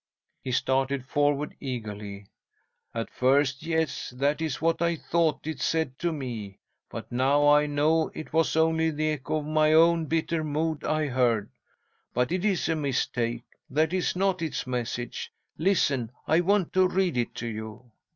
He 0.43 0.51
started 0.51 1.05
forward 1.05 1.55
eagerly. 1.59 2.25
"At 2.91 3.11
first, 3.11 3.61
yes, 3.61 4.09
that 4.17 4.41
is 4.41 4.59
what 4.59 4.81
I 4.81 4.95
thought 4.95 5.45
it 5.45 5.61
said 5.61 5.99
to 5.99 6.11
me. 6.11 6.57
But 6.89 7.11
now 7.11 7.47
I 7.47 7.67
know 7.67 8.09
it 8.15 8.33
was 8.33 8.55
only 8.55 8.89
the 8.89 9.09
echo 9.11 9.41
of 9.41 9.45
my 9.45 9.73
own 9.73 10.07
bitter 10.07 10.43
mood 10.43 10.83
I 10.83 11.05
heard. 11.05 11.51
But 12.15 12.31
it 12.31 12.43
is 12.43 12.67
a 12.67 12.75
mistake; 12.75 13.43
that 13.69 13.93
is 13.93 14.15
not 14.15 14.41
its 14.41 14.65
message. 14.65 15.31
Listen! 15.59 16.11
I 16.25 16.39
want 16.41 16.73
to 16.73 16.87
read 16.87 17.15
it 17.15 17.35
to 17.35 17.47
you." 17.47 17.91